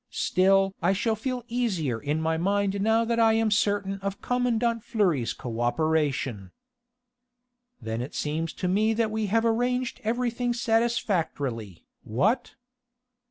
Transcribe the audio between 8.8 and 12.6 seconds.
that we have arranged everything satisfactorily, what?"